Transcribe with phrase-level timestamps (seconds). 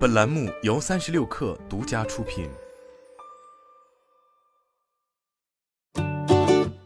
[0.00, 2.48] 本栏目由三十六氪独家出品。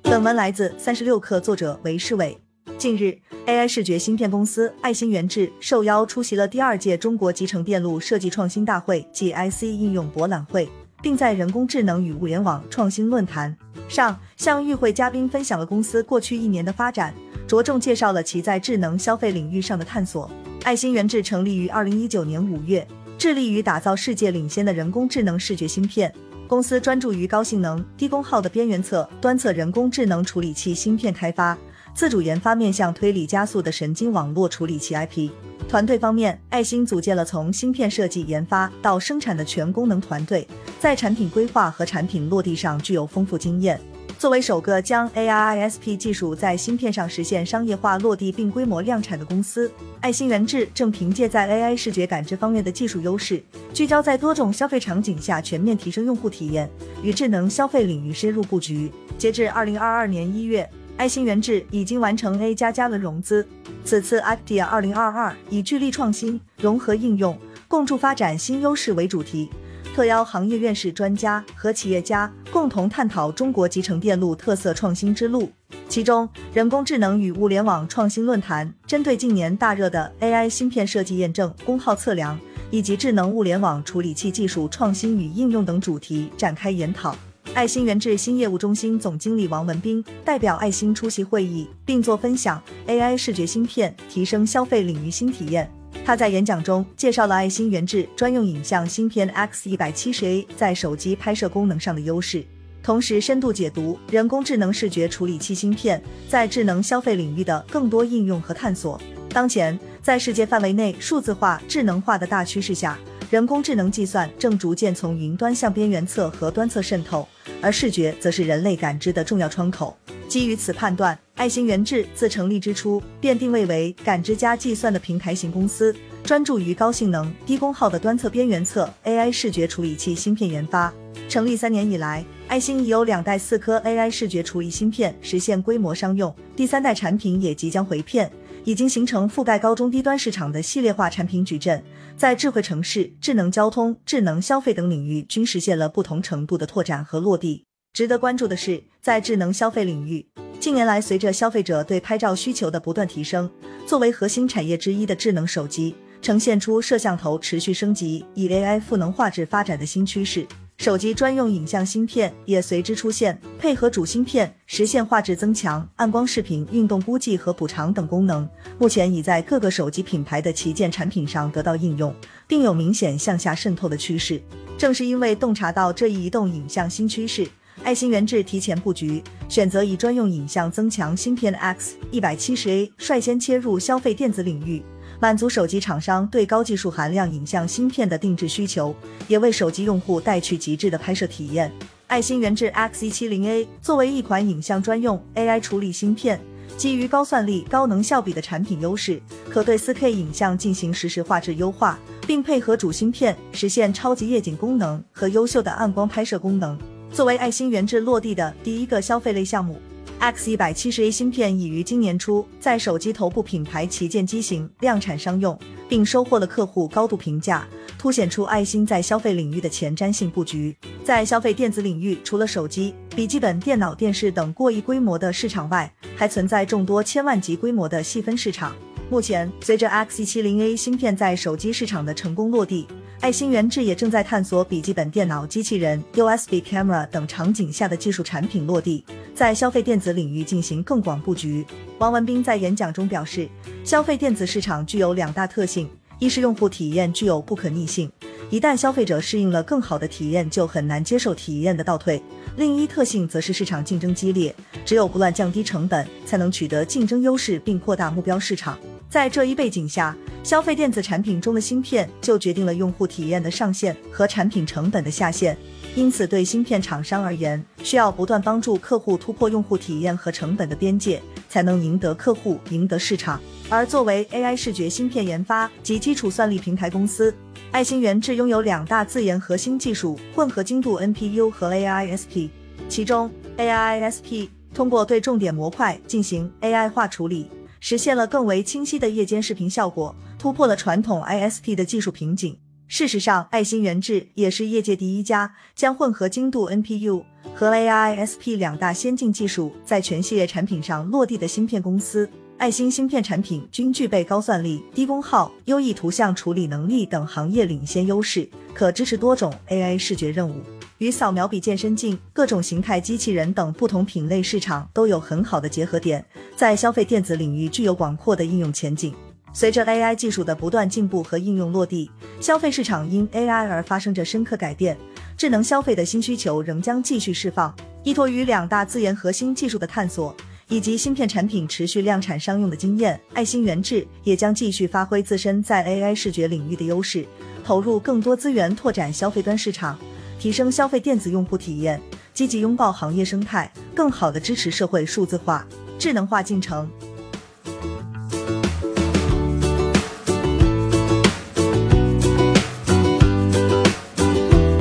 [0.00, 2.40] 本文来自三十六氪，作者韦世伟。
[2.78, 10.66] 近日，AI 视觉芯片公司爱心元智受邀出席了第二届中国集成电路设计创新大会暨 IC 应用博览会，
[11.02, 13.54] 并在人工智能与物联网创新论坛
[13.90, 17.14] 上向与会嘉宾分享了公司过去一年的发展，
[17.46, 20.30] 着重介绍了其在智能消费领域上的探索。
[20.64, 22.86] 爱心元智成立于二零一九年五月，
[23.22, 26.12] 致力于打造世界领先的人工智能视觉芯片。
[26.48, 31.56] 公司专注于高性能、低功耗的边缘侧、端侧人工智能处理器芯片开发。
[31.94, 35.30] 自主研发面向推理加速的神经网络处理器 IP。
[35.68, 40.44] 团队方面，爱芯组建了从芯片设计研发到生产的全功能团队，
[40.80, 43.80] 在产品规划和产品落地上具有丰富经验。
[44.22, 49.68] 作为首个将 AIISP 技术在芯片上实现商业化落地并规模量产的公司，
[50.00, 53.42] 爱芯元智正凭借在 AI 视觉感知方面的技术优势，
[53.74, 56.70] 聚焦在多种消费场景下全面提升用户体验，
[57.02, 58.92] 与智能消费领域深入布局。
[59.18, 60.70] 截至二零二二年一月。
[60.98, 63.44] 爱芯元智已经完成 A 加加轮融资。
[63.82, 67.36] 此次 Actia 二零二二以聚力创新、融合应用、
[67.66, 69.50] 共筑发展新优势为主题，
[69.94, 75.50] 特邀行业院士专家和企业家共同探讨中国集成电路特色创新之路。
[75.88, 82.38] 其中，人工智能与物联网创新论坛针对近年大热的 AI 芯片设计验证、功耗测量
[82.70, 87.14] 以及智能物联网处理器技术创新与应用等主题展开研讨。
[87.52, 95.70] 爱芯元智新业务中心总经理王文斌代表爱芯出席会议，并作分享：AI 视觉芯片提升消费领域新体验。
[96.04, 102.44] 他在演讲中介绍了爱心元智专用影像芯片 X 一百七十 A 在手机拍摄功能上的优势，
[102.82, 109.00] 同时深度解读人工智能视觉处理器芯片在智能消费领域的更多应用和探索。
[109.30, 112.98] 当前，在世界范围内数字化、智能化的大趋势下，
[113.30, 117.26] 人工智能计算正逐渐从云端向边缘侧和端侧渗透。
[117.62, 119.96] 而视觉则是人类感知的重要窗口。
[120.28, 130.92] 基于此判断，爱芯元智自成立之初便定位为感知加计算的平台型公司，专注于高性能、低功耗的端侧边缘侧 AI 视觉处理器芯片研发。
[131.28, 138.30] 成立三年以来，爱芯已有两代四颗 AI 视觉处理芯片实现规模商用，第三代产品也即将回片。
[138.64, 141.82] 已经形成覆盖高中低端市场的系列化产品矩阵，
[142.16, 147.64] 在智慧城市、智能交通、智能消费等领域均实现了不同程度的拓展和落地。
[147.92, 150.24] 值得关注的是，在智能消费领域，
[150.62, 153.50] 近年来随着消费者对拍照需求的不断提升，
[153.84, 160.46] 作为核心产业之一的智能手机，呈现出摄像头持续升级、以 AI 赋能画质发展的新趋势。
[160.78, 168.48] 手机专用影像芯片也随之出现，配合主芯片实现画质增强、暗光视频、运动估计和补偿等功能。
[168.78, 172.14] 目前已在各个手机品牌的旗舰产品上得到应用，
[172.46, 174.40] 并有明显向下渗透的趋势。
[174.78, 177.48] 正是因为洞察到这一移动影像新趋势，
[177.84, 184.82] 爱芯元智提前布局，选择以专用影像增强芯片 X 一百七十 A 率先切入消费电子领域。
[185.20, 188.94] 满足手机厂商对高技术含量影像芯片的定制需求，
[189.26, 191.72] 也为手机用户带去极致的拍摄体验。
[192.06, 196.40] 爱芯元智 X 一七零 A 作为一款影像专用 AI 处理芯片，
[196.76, 201.98] 基于高算力、高能效比的产品优势，可对 4K 影像进行实时画质优化，
[202.28, 206.78] 并配合主芯片实现超级夜景功能和优秀的暗光拍摄功能。
[207.12, 209.78] 作为爱芯元智落地的第一个消费类项目。
[210.18, 215.58] X 一百七十 A 芯片已于今年初在手机头部品牌旗舰机型量产商用，
[215.90, 217.68] 并收获了客户高度评价，
[217.98, 220.74] 凸显出爱芯在消费领域的前瞻性布局。
[221.04, 228.74] 在消费电子领域，除了手机、笔记本电脑、电视等过亿规模的市场外，还存在众多千万级规模的细分市场。
[229.10, 232.86] 目前，随着 X 一七零 A 芯片在手机市场的成功落地，
[233.22, 239.04] 爱心元智也正在探索笔记本电脑、机器人、USB camera 等场景下的技术产品落地。
[239.32, 241.64] 在消费电子领域进行更广布局。
[241.98, 243.48] 王文斌在演讲中表示，
[243.84, 245.88] 消费电子市场具有两大特性：
[246.18, 248.10] 一是用户体验具有不可逆性，
[248.50, 252.20] 一旦消费者适应了更好的体验，就很难接受体验的倒退；
[252.56, 254.52] 另一特性则是市场竞争激烈，
[254.84, 258.76] 只有不断降低成本，才能取得竞争优势并扩大目标市场。
[259.08, 265.56] 在这一背景下，消费电子产品中的芯片就决定了用户体验的上限和产品成本的下限。
[265.94, 273.40] 因此，对芯片厂商而言，需要不断帮助客户突破用户体验和成本的边界，才能赢得客户、赢得市场。
[273.68, 277.32] 而作为 AI 视觉芯片研发及基础算力平台公司，
[277.70, 282.48] 爱芯元智拥有两大自研核心技术：混合精度 NPU 和 AISP。
[282.88, 287.48] 其中，AISP 通过对重点模块进行 AI 化处理，
[287.84, 292.56] 实现了更为清晰的夜间视频效果，突破了传统 ISP 的技术瓶颈。
[292.86, 302.30] 事实上，爱心源智也是业界第一家将混合精度 NPU 和 AISP 两大先进技术在全系列产品上落地的芯片公司。
[302.56, 310.62] 爱心芯片产品均具备高算力、低功耗、优异图像处理能力等行业领先优势，可支持多种 AI 视觉任务。
[311.02, 319.12] 与扫描笔、健身镜、各种形态机器人等不同品类市场都有很好的结合点，在消费电子领域具有广阔的应用前景。
[319.52, 322.08] 随着 AI 技术的不断进步和应用落地，
[322.40, 324.96] 消费市场因 AI 而发生着深刻改变，
[325.36, 327.74] 智能消费的新需求仍将继续释放。
[328.04, 330.32] 依托于两大自研核心技术的探索。
[330.68, 337.26] 以及芯片产品持续量产商用的经验，爱心源智也将继续发挥自身在 AI 视觉领域的优势，
[337.62, 339.98] 投入更多资源拓展消费端市场，
[340.42, 342.02] 提升消费电子用户体验，
[342.34, 345.64] 积极拥抱行业生态，更好地支持社会数字化、
[346.00, 346.90] 智能化进程。